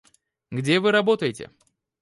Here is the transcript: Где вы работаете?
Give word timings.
Где 0.49 0.79
вы 0.79 0.91
работаете? 0.93 1.51